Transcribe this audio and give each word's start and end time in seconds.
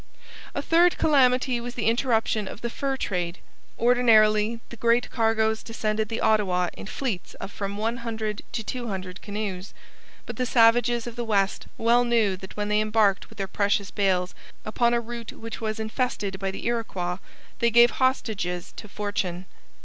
A 0.55 0.63
third 0.63 0.97
calamity 0.97 1.61
was 1.61 1.75
the 1.75 1.85
interruption 1.85 2.47
of 2.47 2.61
the 2.61 2.71
fur 2.71 2.97
trade. 2.97 3.37
Ordinarily 3.77 4.59
the 4.69 4.75
great 4.75 5.11
cargoes 5.11 5.61
descended 5.61 6.09
the 6.09 6.21
Ottawa 6.21 6.69
in 6.73 6.87
fleets 6.87 7.35
of 7.35 7.51
from 7.51 7.77
one 7.77 7.97
hundred 7.97 8.41
to 8.53 8.63
two 8.63 8.87
hundred 8.87 9.21
canoes. 9.21 9.75
But 10.25 10.37
the 10.37 10.47
savages 10.47 11.05
of 11.05 11.15
the 11.15 11.23
West 11.23 11.67
well 11.77 12.03
knew 12.03 12.35
that 12.37 12.57
when 12.57 12.67
they 12.69 12.81
embarked 12.81 13.29
with 13.29 13.37
their 13.37 13.47
precious 13.47 13.91
bales 13.91 14.33
upon 14.65 14.95
a 14.95 14.99
route 14.99 15.33
which 15.33 15.61
was 15.61 15.79
infested 15.79 16.39
by 16.39 16.49
the 16.49 16.65
Iroquois, 16.65 17.19
they 17.59 17.69
gave 17.69 17.91
hostages 18.01 18.73
to 18.77 18.87
fortune. 18.87 19.45